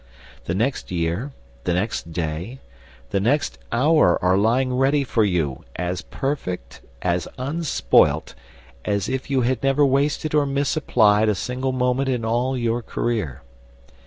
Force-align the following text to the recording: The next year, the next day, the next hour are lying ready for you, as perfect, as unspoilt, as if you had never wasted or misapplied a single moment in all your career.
The 0.45 0.55
next 0.55 0.89
year, 0.89 1.31
the 1.63 1.75
next 1.75 2.11
day, 2.11 2.59
the 3.11 3.19
next 3.19 3.59
hour 3.71 4.17
are 4.25 4.35
lying 4.35 4.73
ready 4.75 5.03
for 5.03 5.23
you, 5.23 5.63
as 5.75 6.01
perfect, 6.01 6.81
as 7.03 7.27
unspoilt, 7.37 8.33
as 8.83 9.07
if 9.07 9.29
you 9.29 9.41
had 9.41 9.61
never 9.61 9.85
wasted 9.85 10.33
or 10.33 10.47
misapplied 10.47 11.29
a 11.29 11.35
single 11.35 11.71
moment 11.71 12.09
in 12.09 12.25
all 12.25 12.57
your 12.57 12.81
career. 12.81 13.43